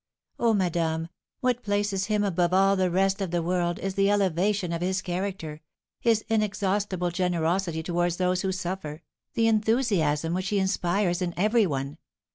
[0.39, 1.09] "Oh, madame,
[1.41, 4.99] what places him above all the rest of the world is the elevation of his
[4.99, 5.61] character,
[5.99, 9.03] his inexhaustible generosity towards those who suffer,
[9.35, 11.99] the enthusiasm which he inspires in every one.